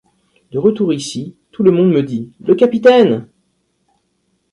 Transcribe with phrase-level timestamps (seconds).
[0.51, 3.27] De retour ici, tout le monde me dit:«le capitaine!